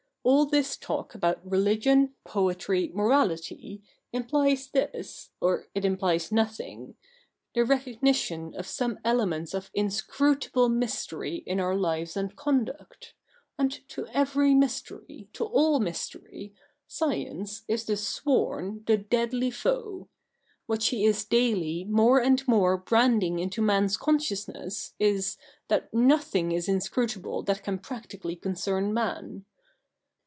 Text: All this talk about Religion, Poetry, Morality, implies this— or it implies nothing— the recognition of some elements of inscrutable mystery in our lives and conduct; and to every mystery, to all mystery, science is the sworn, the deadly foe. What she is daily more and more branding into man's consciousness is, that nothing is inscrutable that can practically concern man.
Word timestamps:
All 0.23 0.45
this 0.45 0.77
talk 0.77 1.15
about 1.15 1.43
Religion, 1.49 2.13
Poetry, 2.25 2.91
Morality, 2.93 3.81
implies 4.13 4.67
this— 4.67 5.29
or 5.41 5.67
it 5.73 5.83
implies 5.83 6.31
nothing— 6.31 6.93
the 7.55 7.65
recognition 7.65 8.53
of 8.53 8.67
some 8.67 8.99
elements 9.03 9.55
of 9.55 9.71
inscrutable 9.73 10.69
mystery 10.69 11.37
in 11.47 11.59
our 11.59 11.73
lives 11.75 12.15
and 12.15 12.35
conduct; 12.35 13.15
and 13.57 13.71
to 13.89 14.05
every 14.09 14.53
mystery, 14.53 15.27
to 15.33 15.43
all 15.43 15.79
mystery, 15.79 16.53
science 16.87 17.63
is 17.67 17.85
the 17.85 17.97
sworn, 17.97 18.83
the 18.85 18.97
deadly 18.97 19.49
foe. 19.49 20.07
What 20.67 20.83
she 20.83 21.03
is 21.03 21.25
daily 21.25 21.83
more 21.85 22.19
and 22.21 22.47
more 22.47 22.77
branding 22.77 23.39
into 23.39 23.59
man's 23.59 23.97
consciousness 23.97 24.93
is, 24.99 25.37
that 25.67 25.91
nothing 25.91 26.51
is 26.51 26.69
inscrutable 26.69 27.41
that 27.43 27.63
can 27.63 27.79
practically 27.79 28.35
concern 28.35 28.93
man. 28.93 29.45